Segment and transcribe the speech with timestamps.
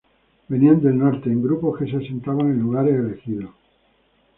[0.47, 3.51] Venían del Norte en grupos que se asentaban en lugares elegidos.